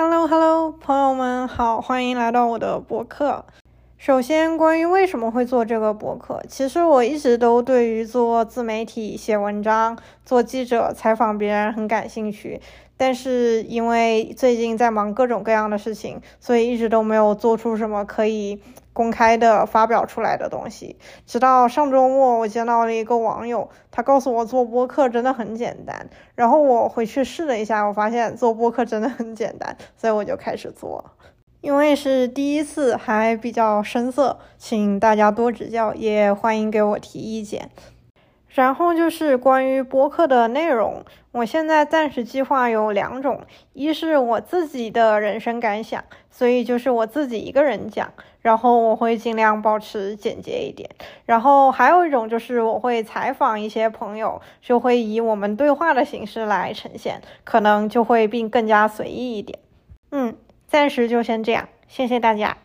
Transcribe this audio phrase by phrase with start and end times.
[0.00, 3.44] Hello Hello，朋友们好，欢迎来到我的博客。
[3.96, 12.60] 首先，关于为什么会做这个博客，其实我一直都对于做自媒体、写文章、做记者、采访别人很感兴趣。
[12.96, 18.62] 但是因为最近在忙各种各样的事情，所以一直都没有做出什么可以
[18.98, 20.98] 公开的发表出来的东西。
[21.24, 26.10] 直到上周末，我见到了一个网友，他告诉我做播客真的很简单。
[26.34, 31.04] 然后我回去试了一下，我发现做播客真的很简单，所以我就开始做。
[31.60, 37.70] 因为是第一次，还比较生涩，请大家多指教，也欢迎给我提意见。
[38.48, 50.88] 然后就是关于播客的内容，我现在暂时计划有两种，一是我自己的人生感想，所以就是我自己一个人讲，然后我会尽量保持简洁一点。
[51.26, 59.58] 然后还有一种就是我会采访一些朋友，就会以我们对话的形式来呈现，可能就会并更加随意一点。
[60.10, 60.34] 嗯，
[60.66, 62.56] 暂时就先这样，谢谢大家。